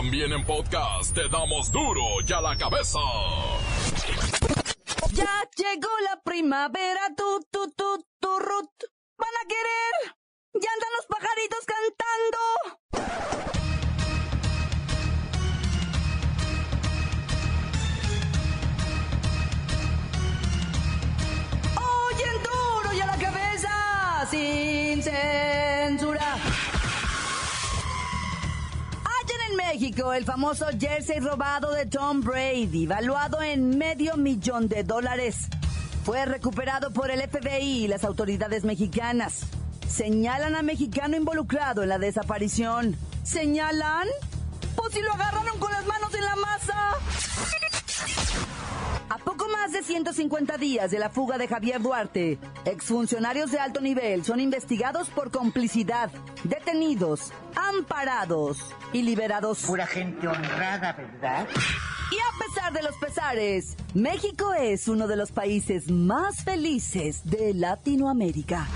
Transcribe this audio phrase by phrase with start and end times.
[0.00, 2.98] También en podcast te damos duro y a la cabeza.
[5.12, 8.70] Ya llegó la primavera, tu, tu, tu, tu, rut.
[9.18, 10.16] ¿Van a querer?
[10.54, 13.59] Ya andan los pajaritos cantando.
[29.72, 35.46] México el famoso jersey robado de Tom Brady, valuado en medio millón de dólares.
[36.04, 39.42] Fue recuperado por el FBI y las autoridades mexicanas.
[39.88, 42.96] Señalan a mexicano involucrado en la desaparición.
[43.22, 44.08] ¿Señalan?
[44.74, 46.96] Pues si lo agarraron con las manos en la masa.
[49.52, 54.40] Más de 150 días de la fuga de Javier Duarte, exfuncionarios de alto nivel son
[54.40, 56.10] investigados por complicidad,
[56.44, 58.58] detenidos, amparados
[58.92, 59.62] y liberados.
[59.62, 61.48] Pura gente honrada, ¿verdad?
[62.10, 67.54] Y a pesar de los pesares, México es uno de los países más felices de
[67.54, 68.66] Latinoamérica.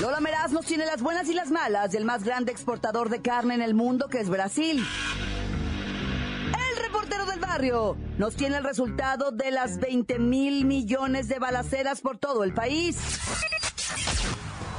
[0.00, 3.54] Lola Meraz nos tiene las buenas y las malas del más grande exportador de carne
[3.54, 4.84] en el mundo que es Brasil.
[8.18, 12.98] Nos tiene el resultado de las 20 mil millones de balaceras por todo el país.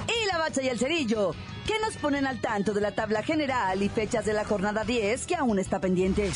[0.07, 1.33] Y la bacha y el cerillo,
[1.65, 5.25] que nos ponen al tanto de la tabla general y fechas de la jornada 10
[5.25, 6.31] que aún está pendiente.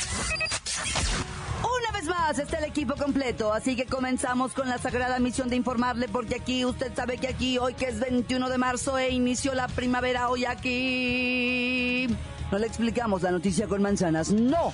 [1.62, 5.58] Una vez más está el equipo completo, así que comenzamos con la sagrada misión de
[5.58, 9.54] informarle porque aquí usted sabe que aquí hoy que es 21 de marzo e inició
[9.54, 12.08] la primavera hoy aquí.
[12.52, 14.74] No le explicamos la noticia con manzanas, no.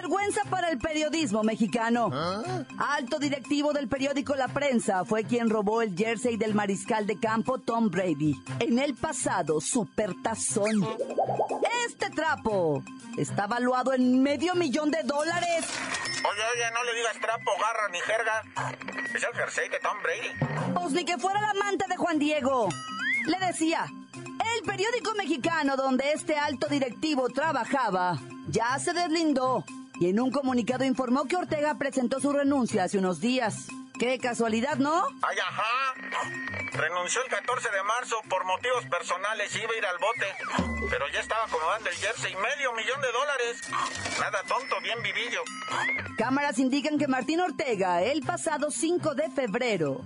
[0.00, 2.10] vergüenza para el periodismo mexicano.
[2.78, 7.58] Alto directivo del periódico La Prensa fue quien robó el jersey del mariscal de campo
[7.58, 10.88] Tom Brady en el pasado Supertazón.
[11.86, 12.82] Este trapo
[13.18, 15.66] está valuado en medio millón de dólares.
[16.18, 19.12] Oye, oye, no le digas trapo, garra ni jerga.
[19.14, 20.72] Es el jersey de Tom Brady.
[20.74, 22.68] Pues ni que fuera la manta de Juan Diego.
[23.26, 23.86] Le decía,
[24.56, 28.18] el periódico mexicano donde este alto directivo trabajaba
[28.48, 29.64] ya se deslindó
[30.00, 33.66] y en un comunicado informó que Ortega presentó su renuncia hace unos días.
[33.98, 35.04] Qué casualidad, ¿no?
[35.20, 35.94] Ay, ajá.
[36.72, 39.54] Renunció el 14 de marzo por motivos personales.
[39.54, 40.88] Iba a ir al bote.
[40.88, 42.34] Pero ya estaba acomodando el jersey.
[42.34, 43.60] Medio millón de dólares.
[44.18, 45.42] Nada tonto, bien vivillo.
[46.16, 50.00] Cámaras indican que Martín Ortega, el pasado 5 de febrero,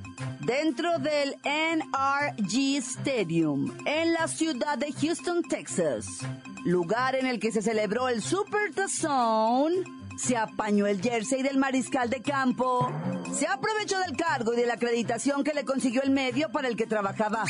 [0.47, 6.07] dentro del NRG Stadium, en la ciudad de Houston, Texas,
[6.65, 9.77] lugar en el que se celebró el Super Zone,
[10.17, 12.91] se apañó el jersey del mariscal de campo,
[13.33, 16.77] se aprovechó del cargo y de la acreditación que le consiguió el medio para el
[16.77, 17.45] que trabajaba.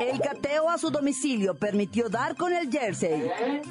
[0.00, 3.30] El cateo a su domicilio permitió dar con el jersey.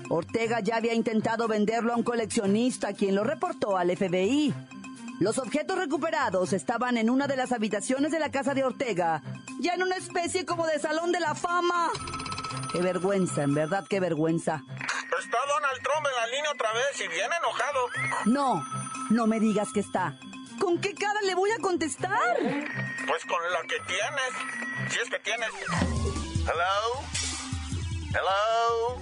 [0.09, 4.53] Ortega ya había intentado venderlo a un coleccionista quien lo reportó al FBI.
[5.19, 9.22] Los objetos recuperados estaban en una de las habitaciones de la casa de Ortega,
[9.59, 11.91] ya en una especie como de salón de la fama.
[12.72, 14.63] Qué vergüenza, en verdad, qué vergüenza.
[15.19, 17.90] Está Donald Trump en la línea otra vez y bien enojado.
[18.25, 18.63] No,
[19.09, 20.18] no me digas que está.
[20.58, 22.38] ¿Con qué cara le voy a contestar?
[22.40, 24.94] Pues con la que tienes.
[24.94, 25.50] Si es que tienes.
[26.44, 27.02] Hello.
[28.09, 29.02] Hello.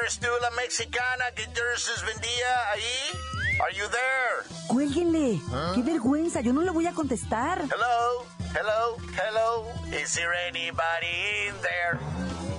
[0.00, 3.25] ¿Eres tú la mexicana que jerseys vendía ahí?
[3.60, 4.44] Are you there?
[4.68, 5.40] Cuélguenle.
[5.74, 7.60] Qué vergüenza, yo no le voy a contestar.
[7.62, 8.26] Hello.
[8.54, 8.96] Hello.
[9.16, 9.66] Hello.
[9.92, 11.98] Is there anybody in there?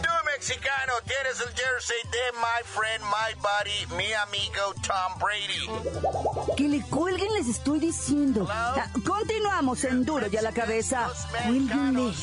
[0.02, 6.56] Tú mexicano tienes el jersey de my friend, my buddy, mi amigo Tom Brady.
[6.56, 8.48] Que le cuelguen, les estoy diciendo.
[8.50, 11.08] Ah, continuamos en Duro y a la cabeza.
[11.08, 11.60] Los Cuélguenle.
[11.60, 12.16] mexicanos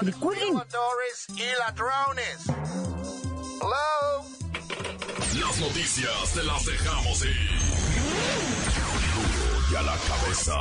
[0.00, 0.62] Que le son cuelguen.
[1.28, 2.38] y ladrones.
[3.60, 4.24] Hello.
[5.40, 7.93] Las noticias te las dejamos ir.
[9.74, 10.54] La cabeza.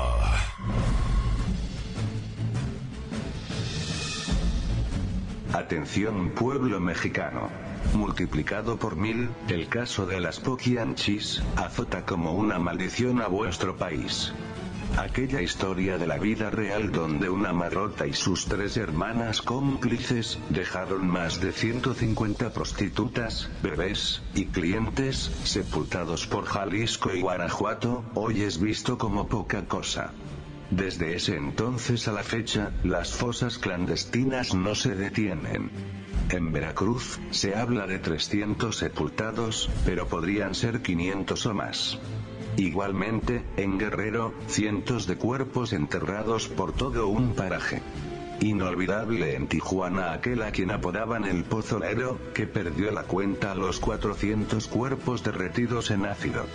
[5.53, 7.49] Atención pueblo mexicano.
[7.93, 14.33] Multiplicado por mil, el caso de las Poquianchis, azota como una maldición a vuestro país.
[14.97, 21.07] Aquella historia de la vida real donde una marrota y sus tres hermanas cómplices dejaron
[21.07, 28.99] más de 150 prostitutas, bebés y clientes sepultados por Jalisco y Guanajuato, hoy es visto
[28.99, 30.11] como poca cosa.
[30.69, 35.71] Desde ese entonces a la fecha, las fosas clandestinas no se detienen.
[36.29, 41.99] En Veracruz, se habla de 300 sepultados, pero podrían ser 500 o más.
[42.57, 47.81] Igualmente, en Guerrero, cientos de cuerpos enterrados por todo un paraje.
[48.41, 53.79] Inolvidable en Tijuana aquel a quien apodaban el pozolero, que perdió la cuenta a los
[53.79, 56.45] 400 cuerpos derretidos en ácido.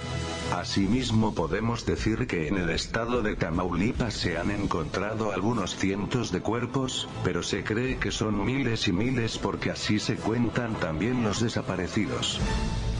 [0.52, 6.40] Asimismo podemos decir que en el estado de Tamaulipas se han encontrado algunos cientos de
[6.40, 11.40] cuerpos, pero se cree que son miles y miles porque así se cuentan también los
[11.40, 12.40] desaparecidos.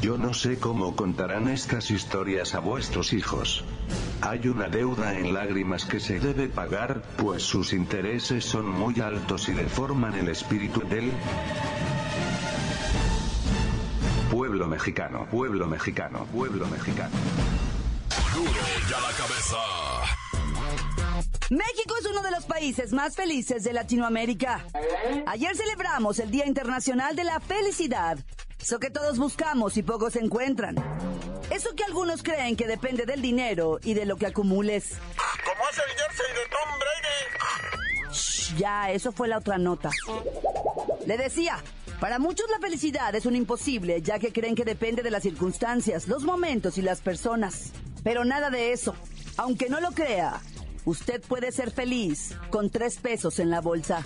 [0.00, 3.64] Yo no sé cómo contarán estas historias a vuestros hijos.
[4.20, 9.48] Hay una deuda en lágrimas que se debe pagar, pues sus intereses son muy altos
[9.48, 11.10] y deforman el espíritu del
[14.30, 17.16] pueblo mexicano, pueblo mexicano, pueblo mexicano.
[18.34, 18.50] Duro
[18.88, 19.56] ya la cabeza.
[21.50, 24.64] México es uno de los países más felices de Latinoamérica.
[25.26, 28.18] Ayer celebramos el Día Internacional de la Felicidad.
[28.60, 30.76] Eso que todos buscamos y pocos encuentran.
[31.50, 34.94] Eso que algunos creen que depende del dinero y de lo que acumules.
[35.44, 38.12] ¿Cómo hace el jersey de Tom Brady?
[38.12, 39.90] Shh, ya, eso fue la otra nota.
[41.06, 41.62] Le decía,
[42.00, 46.06] para muchos la felicidad es un imposible, ya que creen que depende de las circunstancias,
[46.06, 47.72] los momentos y las personas.
[48.04, 48.94] Pero nada de eso.
[49.36, 50.40] Aunque no lo crea,
[50.84, 54.04] usted puede ser feliz con tres pesos en la bolsa.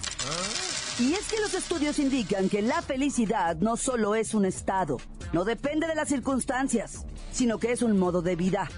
[0.99, 4.99] Y es que los estudios indican que la felicidad no solo es un estado,
[5.33, 8.69] no depende de las circunstancias, sino que es un modo de vida.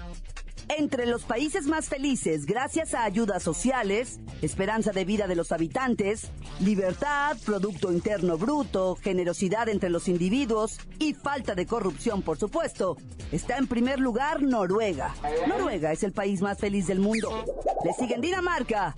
[0.69, 6.31] Entre los países más felices, gracias a ayudas sociales, esperanza de vida de los habitantes,
[6.59, 12.97] libertad, Producto Interno Bruto, generosidad entre los individuos y falta de corrupción, por supuesto,
[13.31, 15.13] está en primer lugar Noruega.
[15.47, 17.43] Noruega es el país más feliz del mundo.
[17.83, 18.95] Le siguen Dinamarca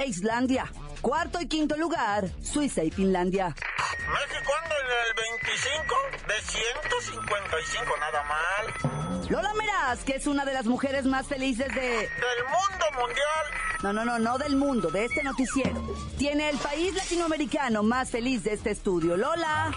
[0.00, 0.64] e Islandia.
[1.02, 3.48] Cuarto y quinto lugar, Suiza y Finlandia.
[3.48, 5.94] México anda en el 25
[6.26, 9.28] de 155, nada mal.
[9.28, 11.80] Lola Meraz, que es una de las mujeres más felices de...
[11.80, 13.46] Del mundo mundial.
[13.82, 15.94] No, no, no, no del mundo, de este noticiero.
[16.18, 19.16] Tiene el país latinoamericano más feliz de este estudio.
[19.16, 19.70] Lola.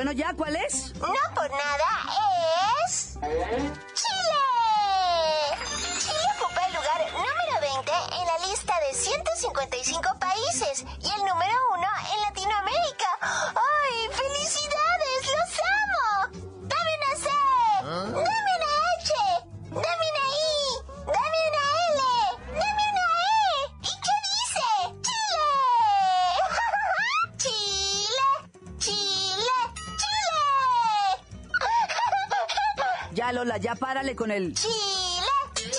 [0.00, 0.94] Bueno, ya, ¿cuál es?
[0.94, 1.90] No por nada
[2.88, 3.18] es...
[3.20, 3.60] ¡Chile!
[5.98, 11.52] Chile ocupa el lugar número 20 en la lista de 155 países y el número
[33.14, 34.72] Ya, Lola, ya párale con el ¡Chile!
[35.54, 35.72] ¡Chile!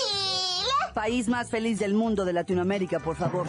[0.94, 3.48] país más feliz del mundo de Latinoamérica, por favor.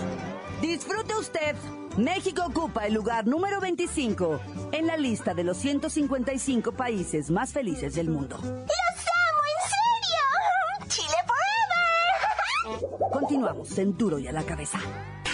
[0.60, 1.56] Disfrute usted.
[1.96, 4.40] México ocupa el lugar número 25
[4.72, 8.36] en la lista de los 155 países más felices del mundo.
[8.36, 10.88] ¡Los amo, en serio!
[10.88, 13.10] ¡Chile forever!
[13.12, 14.78] Continuamos en Duro y a la cabeza.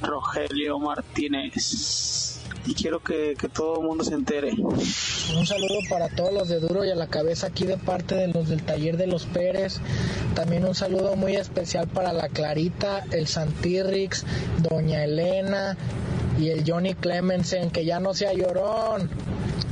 [0.02, 2.40] Rogelio Martínez.
[2.66, 4.52] Y quiero que, que todo el mundo se entere.
[4.52, 8.28] Un saludo para todos los de Duro y a la cabeza aquí de parte de
[8.28, 9.80] los del taller de los Pérez.
[10.34, 14.24] También un saludo muy especial para la Clarita, el Santirrix,
[14.62, 15.76] Doña Elena
[16.38, 19.10] y el Johnny Clemensen, que ya no sea llorón.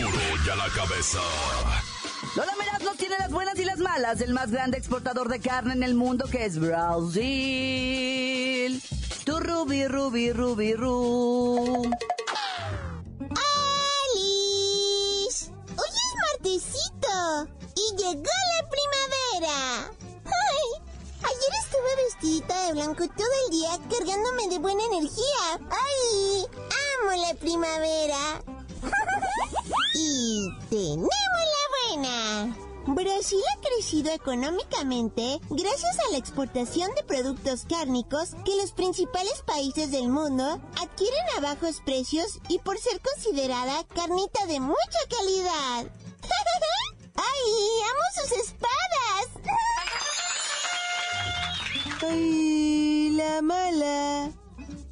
[0.00, 1.20] Duro y a la cabeza.
[2.34, 5.72] Lola Meraz nos tiene las buenas y las malas del más grande exportador de carne
[5.72, 7.22] en el mundo que es Brasil.
[9.24, 11.90] Tu rubi, rubi, rubi, ru.
[14.10, 15.50] ¡Alice!
[15.78, 19.90] Hoy es martesito y llegó la primavera.
[20.26, 20.68] ¡Ay!
[21.22, 25.58] Ayer estuve vestidita de blanco todo el día cargándome de buena energía.
[25.70, 26.44] ¡Ay!
[27.00, 28.55] ¡Amo la primavera!
[30.70, 32.56] Tenemos la buena.
[32.88, 39.90] Brasil ha crecido económicamente gracias a la exportación de productos cárnicos que los principales países
[39.90, 45.86] del mundo adquieren a bajos precios y por ser considerada carnita de mucha calidad.
[47.16, 49.26] ¡Ay, amo sus espadas!
[52.02, 54.45] ¡Ay, la mala!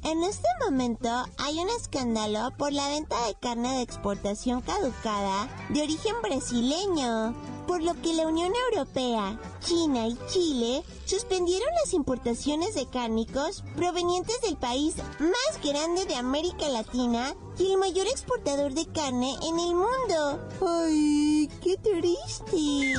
[0.05, 1.09] En este momento
[1.39, 7.33] hay un escándalo por la venta de carne de exportación caducada de origen brasileño,
[7.65, 14.39] por lo que la Unión Europea, China y Chile suspendieron las importaciones de cárnicos provenientes
[14.41, 19.73] del país más grande de América Latina y el mayor exportador de carne en el
[19.73, 20.39] mundo.
[20.61, 22.93] ¡Ay, qué triste!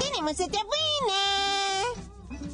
[0.00, 1.29] ¡Tenemos otra buena!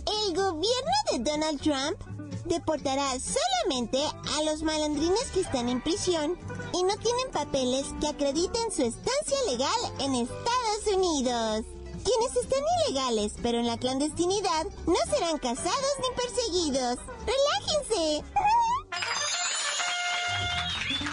[0.07, 1.99] El gobierno de Donald Trump
[2.45, 3.99] deportará solamente
[4.37, 6.39] a los malandrines que están en prisión
[6.73, 11.65] y no tienen papeles que acrediten su estancia legal en Estados Unidos.
[12.05, 16.99] Quienes están ilegales pero en la clandestinidad no serán casados ni perseguidos.
[17.27, 18.25] ¡Relájense!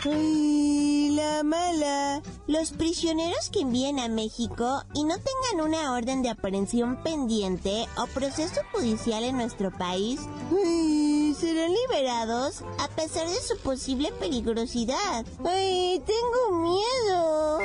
[0.06, 0.63] ¡Ay,
[1.24, 2.22] la mala!
[2.48, 8.08] Los prisioneros que envíen a México y no tengan una orden de aprehensión pendiente o
[8.08, 10.20] proceso judicial en nuestro país,
[10.52, 15.26] ay, serán liberados a pesar de su posible peligrosidad.
[15.46, 17.60] ¡Ay, tengo miedo!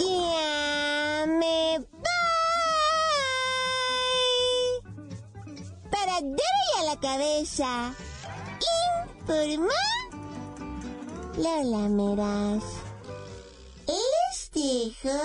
[0.00, 2.14] ¡Ya me voy!
[5.90, 6.20] Para
[6.96, 7.94] cabeza.
[9.20, 9.74] Informa
[11.36, 12.64] Lola Meraz.
[13.86, 15.18] Les dejo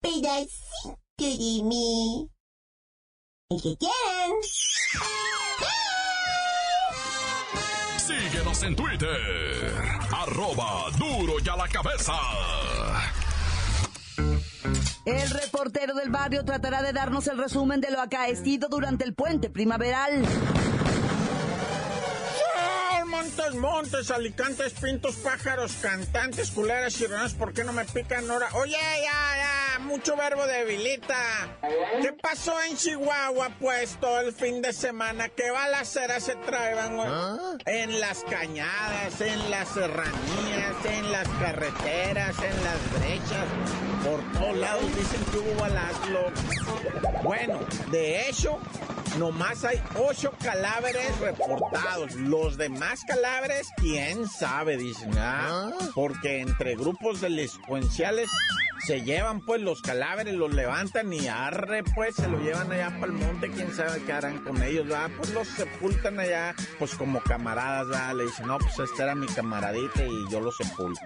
[0.00, 2.28] pedacito de mí.
[3.50, 4.32] El que quieran.
[7.98, 9.74] Síguenos en Twitter.
[10.12, 12.14] Arroba duro y a la cabeza.
[15.04, 19.50] El reportero del barrio tratará de darnos el resumen de lo acaecido durante el puente
[19.50, 20.24] primaveral.
[23.08, 28.48] Montes, montes, alicantes, pintos, pájaros, cantantes, culeras y ranas, ¿por qué no me pican ahora?
[28.52, 31.16] Oye, ya, ya, mucho verbo debilita.
[32.00, 35.30] ¿Qué pasó en Chihuahua, pues, todo el fin de semana?
[35.30, 37.08] ¿Qué balaceras se traían, güey?
[37.66, 43.87] En las cañadas, en las serranías, en las carreteras, en las brechas.
[44.04, 45.98] Por todos lados dicen que hubo balazos.
[47.22, 47.58] Bueno,
[47.90, 48.58] de hecho,
[49.18, 52.14] nomás hay ocho cadáveres reportados.
[52.14, 55.72] Los demás cadáveres, quién sabe, dicen, ¿ah?
[55.94, 58.30] Porque entre grupos delincuenciales
[58.86, 63.06] se llevan pues los cadáveres, los levantan y arre pues se lo llevan allá para
[63.06, 65.10] el monte, quién sabe qué harán con ellos, ¿verdad?
[65.16, 68.14] Pues los sepultan allá pues como camaradas, ¿verdad?
[68.14, 71.00] Le dicen, no, pues este era mi camaradita y yo lo sepulto.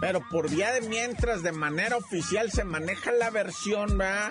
[0.00, 4.30] Pero por vía de mientras, de manera oficial, se maneja la versión, ¿verdad?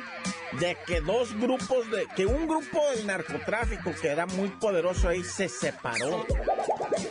[0.59, 2.07] De que dos grupos de.
[2.15, 6.25] que un grupo del narcotráfico que era muy poderoso ahí se separó.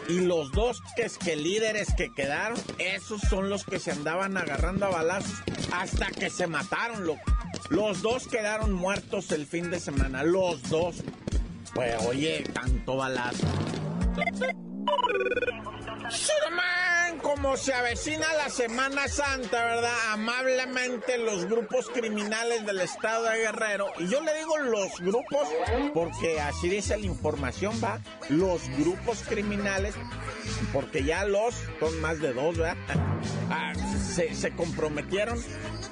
[0.09, 4.87] Y los dos que que líderes que quedaron, esos son los que se andaban agarrando
[4.87, 7.23] a balazos hasta que se mataron, loco.
[7.71, 10.97] Los dos quedaron muertos el fin de semana, los dos.
[11.75, 13.47] Pues oye, tanto balazo.
[16.09, 16.86] Superman,
[17.27, 19.93] como se avecina la Semana Santa, ¿verdad?
[20.13, 25.49] Amablemente los grupos criminales del estado de Guerrero, y yo le digo los grupos
[25.93, 29.97] porque así dice la información, va, los grupos criminales,
[30.73, 32.77] porque ya los, son más de dos, ¿verdad?
[33.49, 33.73] Ah,
[34.15, 35.43] se, se comprometieron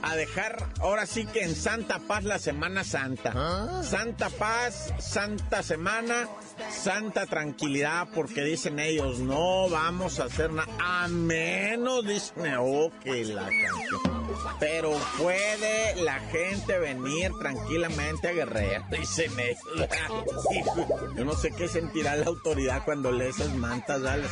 [0.05, 3.83] a dejar ahora sí que en Santa Paz la Semana Santa.
[3.83, 6.29] Santa Paz, Santa Semana,
[6.71, 13.25] Santa Tranquilidad, porque dicen ellos, no vamos a hacer nada, a menos, dicen, oh, que
[13.25, 14.15] la canción.
[14.61, 19.89] Pero puede la gente venir tranquilamente a guerrear, dicen ellos.
[21.17, 24.23] Yo no sé qué sentirá la autoridad cuando lee esas mantas, hará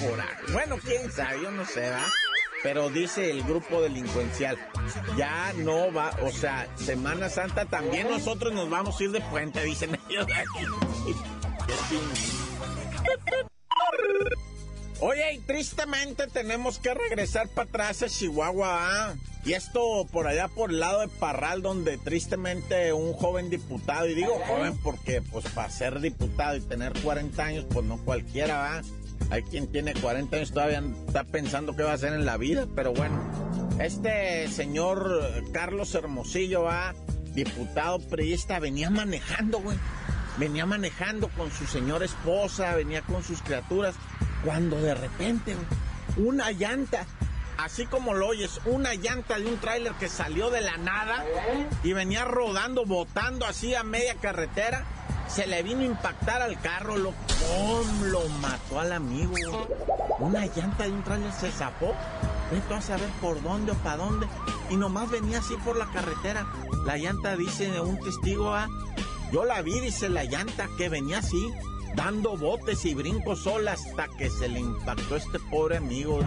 [0.00, 0.52] coraje.
[0.52, 2.06] Bueno, quién sabe, yo no sé, ¿verdad?
[2.64, 4.56] Pero dice el grupo delincuencial,
[5.18, 9.62] ya no va, o sea, Semana Santa también nosotros nos vamos a ir de puente,
[9.62, 10.26] dicen ellos.
[15.00, 19.10] Oye, y tristemente tenemos que regresar para atrás a Chihuahua.
[19.10, 19.14] ¿ah?
[19.44, 24.14] Y esto por allá por el lado de Parral, donde tristemente un joven diputado, y
[24.14, 28.82] digo joven porque pues para ser diputado y tener 40 años, pues no cualquiera va.
[29.30, 32.66] Hay quien tiene 40 años todavía está pensando qué va a hacer en la vida,
[32.74, 33.20] pero bueno.
[33.80, 36.94] Este señor Carlos Hermosillo va,
[37.32, 39.76] diputado priista, venía manejando, güey.
[40.36, 43.94] Venía manejando con su señora esposa, venía con sus criaturas,
[44.44, 45.56] cuando de repente,
[46.16, 47.06] una llanta,
[47.56, 51.24] así como lo oyes, una llanta de un tráiler que salió de la nada
[51.82, 54.84] y venía rodando, botando así a media carretera
[55.28, 58.02] se le vino a impactar al carro, lo, ¡pum!
[58.04, 59.34] lo mató al amigo.
[60.20, 61.94] Una llanta de un trailer se zapó.
[62.52, 64.26] Vete a saber por dónde o para dónde.
[64.70, 66.46] Y nomás venía así por la carretera.
[66.84, 68.68] La llanta dice un testigo, ah,
[69.32, 71.50] yo la vi, dice la llanta, que venía así,
[71.96, 76.20] dando botes y brincos sola hasta que se le impactó este pobre amigo.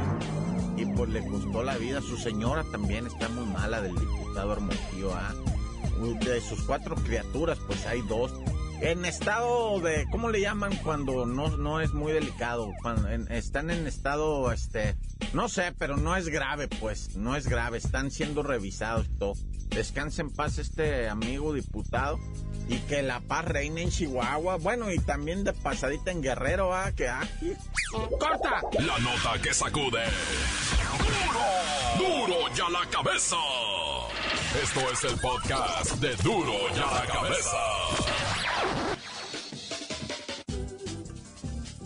[0.75, 2.01] Y pues le costó la vida.
[2.01, 5.33] Su señora también está muy mala del diputado Hermosillo, ah.
[6.19, 8.31] De sus cuatro criaturas, pues hay dos
[8.81, 12.73] en estado de, ¿cómo le llaman cuando no, no es muy delicado?
[12.81, 14.95] Cuando están en estado, este,
[15.33, 19.33] no sé, pero no es grave, pues, no es grave, están siendo revisados todo.
[19.69, 22.19] Descanse en paz este amigo diputado
[22.69, 26.91] y que la paz reine en Chihuahua, bueno, y también de pasadita en Guerrero, ah,
[26.95, 27.53] que aquí.
[27.91, 28.61] ¡Corta!
[28.79, 30.03] La nota que sacude.
[31.97, 32.27] ¡Duro!
[32.27, 33.35] ¡Duro ya la cabeza!
[34.55, 37.57] Esto es el podcast de Duro ya la cabeza.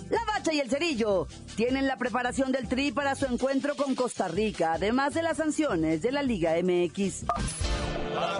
[0.09, 4.27] La Bacha y el Cerillo tienen la preparación del Tri para su encuentro con Costa
[4.27, 7.23] Rica, además de las sanciones de la Liga MX.
[8.13, 8.39] ¡La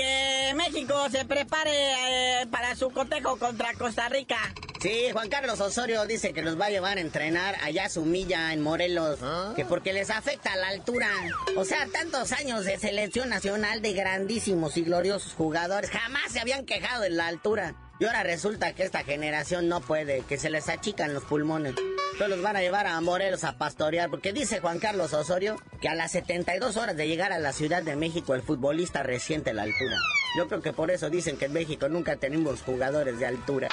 [0.00, 4.38] que México se prepare eh, para su cotejo contra Costa Rica.
[4.80, 8.06] Sí, Juan Carlos Osorio dice que los va a llevar a entrenar allá a su
[8.06, 9.18] milla en Morelos,
[9.54, 11.10] que porque les afecta la altura.
[11.56, 16.64] O sea, tantos años de selección nacional de grandísimos y gloriosos jugadores jamás se habían
[16.64, 17.74] quejado de la altura.
[17.98, 21.74] Y ahora resulta que esta generación no puede, que se les achican los pulmones.
[22.20, 25.88] Entonces los van a llevar a Morelos a pastorear, porque dice Juan Carlos Osorio que
[25.88, 29.62] a las 72 horas de llegar a la Ciudad de México el futbolista resiente la
[29.62, 29.96] altura.
[30.36, 33.68] Yo creo que por eso dicen que en México nunca tenemos jugadores de altura.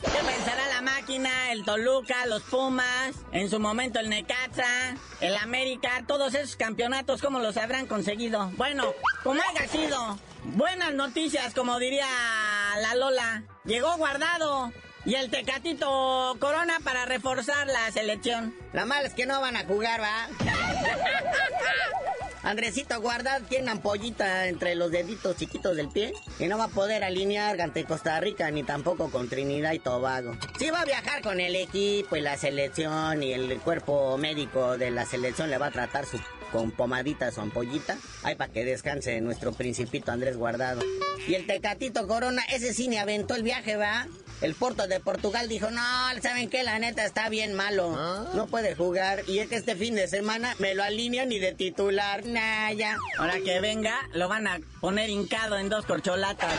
[0.00, 6.02] ¿Qué pensará la máquina, el Toluca, los Pumas, en su momento el Necaxa, el América,
[6.08, 8.50] todos esos campeonatos, cómo los habrán conseguido?
[8.56, 12.08] Bueno, como haya sido, buenas noticias, como diría
[12.80, 13.44] la Lola.
[13.64, 14.72] Llegó guardado.
[15.06, 18.54] Y el Tecatito Corona para reforzar la selección.
[18.72, 20.28] La mala es que no van a jugar, ¿va?
[22.42, 27.02] Andresito Guardad tiene ampollita entre los deditos chiquitos del pie y no va a poder
[27.02, 30.36] alinear ante Costa Rica ni tampoco con Trinidad y Tobago.
[30.58, 34.90] Sí va a viajar con el equipo y la selección y el cuerpo médico de
[34.90, 36.20] la selección le va a tratar su
[36.52, 37.96] con pomadita su ampollita.
[38.22, 40.82] Ay, para que descanse nuestro principito Andrés Guardado.
[41.26, 44.06] Y el Tecatito Corona, ese sí aventó el viaje, ¿va?
[44.44, 45.80] El Porto de Portugal dijo, no,
[46.20, 46.64] ¿saben qué?
[46.64, 47.96] La neta está bien malo.
[48.34, 49.22] No puede jugar.
[49.26, 52.26] Y es que este fin de semana me lo alinean ni de titular.
[52.26, 52.98] Naya.
[53.16, 56.52] Ahora que venga, lo van a poner hincado en dos corcholatas.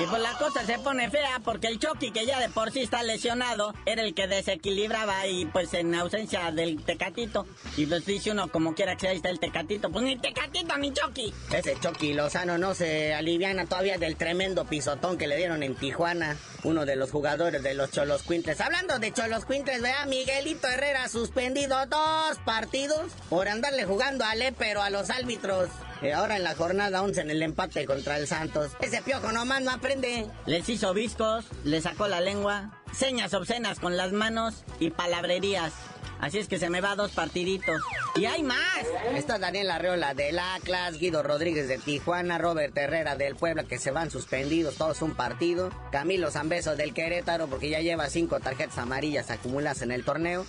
[0.00, 2.80] Y pues la cosa se pone fea porque el Chucky, que ya de por sí
[2.80, 7.46] está lesionado, era el que desequilibraba y pues en ausencia del Tecatito.
[7.78, 9.88] Y pues dice uno, como quiera que sea, ahí está el Tecatito.
[9.88, 11.32] Pues ni Tecatito ni Chucky.
[11.54, 16.36] Ese Chucky Lozano no se aliviana todavía del tremendo pisotón que le dieron en Tijuana.
[16.64, 18.60] Uno de los jugadores de los Cholos Quintes.
[18.60, 24.50] Hablando de Cholos Quintes, vea, Miguelito Herrera suspendido dos partidos por andarle jugando a Le,
[24.50, 25.70] pero a los árbitros.
[26.02, 28.72] Eh, ahora en la jornada 11 en el empate contra el Santos.
[28.80, 30.26] Ese piojo nomás no aprende.
[30.46, 35.72] Les hizo viscos, le sacó la lengua, señas obscenas con las manos y palabrerías.
[36.20, 37.80] Así es que se me va dos partiditos.
[38.14, 38.58] ¡Y hay más!
[39.14, 43.90] Está Daniel Arreola del Atlas, Guido Rodríguez de Tijuana, Robert Herrera del Puebla, que se
[43.90, 45.70] van suspendidos todos un partido.
[45.90, 50.44] Camilo Zambeso del Querétaro, porque ya lleva cinco tarjetas amarillas acumuladas en el torneo.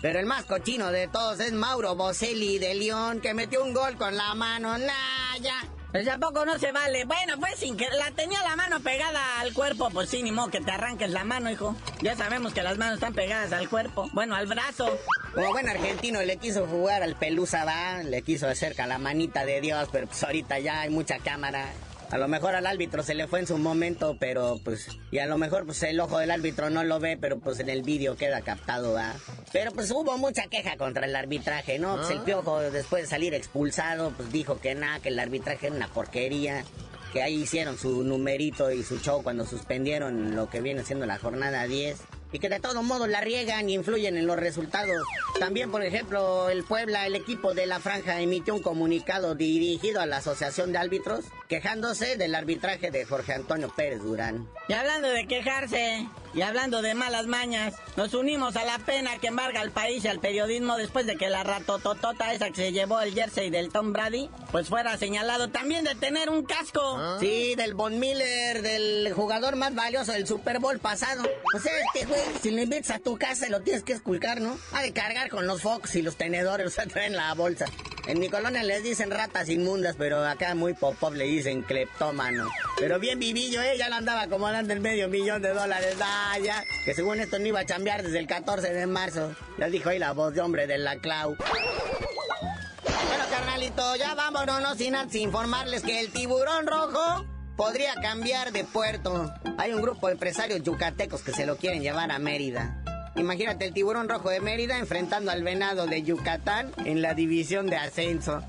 [0.00, 3.96] Pero el más cochino de todos es Mauro Boselli de León, que metió un gol
[3.96, 4.78] con la mano.
[4.78, 5.79] ¡Nah, ya!
[5.92, 7.04] Pues tampoco no se vale.
[7.04, 10.48] Bueno, pues sin que la tenía la mano pegada al cuerpo, pues sí, ni modo
[10.48, 11.74] que te arranques la mano, hijo.
[12.00, 14.08] Ya sabemos que las manos están pegadas al cuerpo.
[14.12, 14.98] Bueno, al brazo.
[15.34, 19.60] Como buen argentino le quiso jugar al Pelusa, va, le quiso acercar la manita de
[19.60, 21.66] Dios, pero pues ahorita ya hay mucha cámara.
[22.10, 24.88] A lo mejor al árbitro se le fue en su momento, pero pues...
[25.12, 27.68] Y a lo mejor pues el ojo del árbitro no lo ve, pero pues en
[27.70, 29.14] el vídeo queda captado, ¿va?
[29.52, 31.96] Pero pues hubo mucha queja contra el arbitraje, ¿no?
[31.96, 32.24] Pues el Ah.
[32.24, 36.64] piojo después de salir expulsado, pues dijo que nada, que el arbitraje era una porquería.
[37.12, 41.18] Que ahí hicieron su numerito y su show cuando suspendieron lo que viene siendo la
[41.18, 42.00] jornada 10
[42.32, 45.04] y que de todo modo la riegan y influyen en los resultados.
[45.38, 50.06] También, por ejemplo, el Puebla, el equipo de la franja, emitió un comunicado dirigido a
[50.06, 54.46] la Asociación de Árbitros quejándose del arbitraje de Jorge Antonio Pérez Durán.
[54.68, 59.28] Y hablando de quejarse, y hablando de malas mañas, nos unimos a la pena que
[59.28, 63.00] embarga al país y al periodismo después de que la ratototota esa que se llevó
[63.00, 67.18] el jersey del Tom Brady, pues fuera señalado también de tener un casco.
[67.18, 71.22] Sí, del Von Miller, del jugador más valioso del Super Bowl pasado.
[71.54, 74.56] O sea, este güey, si lo invitas a tu casa, lo tienes que esculcar, ¿no?
[74.72, 77.66] Ha de cargar con los Fox y los tenedores, o sea, traen la bolsa.
[78.10, 82.48] En mi les dicen ratas inmundas, pero acá muy pop-pop le dicen cleptómano.
[82.76, 83.76] Pero bien vivillo, ¿eh?
[83.78, 85.94] Ya lo andaba acomodando el medio millón de dólares.
[86.02, 86.36] Ah.
[86.84, 89.32] Que según esto no iba a chambear desde el 14 de marzo.
[89.58, 91.36] Ya dijo ahí la voz de hombre de la Clau.
[91.36, 97.24] Bueno, carnalito, ya vámonos, no sin antes informarles que el tiburón rojo
[97.56, 99.32] podría cambiar de puerto.
[99.56, 102.79] Hay un grupo de empresarios yucatecos que se lo quieren llevar a Mérida.
[103.16, 107.76] Imagínate el tiburón rojo de Mérida enfrentando al venado de Yucatán en la división de
[107.76, 108.42] ascenso.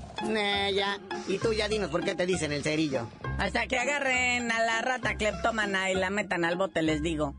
[0.74, 0.98] Ya.
[1.26, 3.08] Y tú ya dinos por qué te dicen el cerillo.
[3.38, 7.34] Hasta que agarren a la rata cleptómana y la metan al bote, les digo.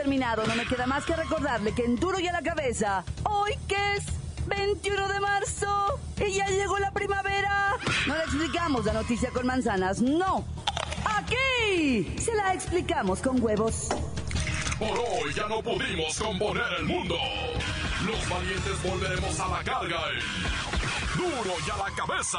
[0.00, 0.46] Terminado.
[0.46, 3.96] No me queda más que recordarle que en Duro y a la Cabeza, hoy que
[3.96, 4.04] es
[4.46, 7.76] 21 de marzo y ya llegó la primavera.
[8.06, 10.46] No le explicamos la noticia con manzanas, no.
[11.04, 13.88] Aquí se la explicamos con huevos.
[14.78, 17.16] Por hoy ya no pudimos componer el mundo.
[18.06, 20.00] Los valientes volveremos a la carga.
[20.14, 22.38] en Duro y a la cabeza.